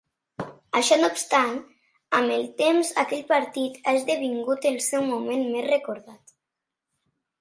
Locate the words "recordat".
5.71-6.35